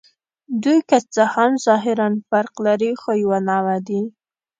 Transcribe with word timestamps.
دوی 0.63 0.79
که 0.89 0.97
څه 1.13 1.23
هم 1.33 1.51
ظاهراً 1.67 2.07
فرق 2.29 2.53
لري، 2.65 2.91
خو 3.01 3.09
یوه 3.23 3.39
نوعه 3.49 3.77
دي. 3.87 4.01